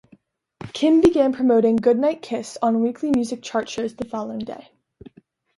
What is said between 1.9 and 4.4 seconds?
Night Kiss" on weekly music chart shows the following